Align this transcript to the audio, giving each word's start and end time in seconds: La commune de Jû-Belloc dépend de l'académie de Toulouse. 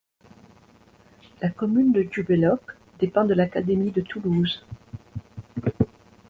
La 1.43 1.49
commune 1.51 1.91
de 1.91 2.01
Jû-Belloc 2.11 2.59
dépend 2.97 3.23
de 3.23 3.35
l'académie 3.35 3.91
de 3.91 4.01
Toulouse. 4.01 4.65